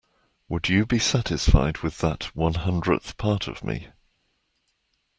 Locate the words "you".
0.67-0.87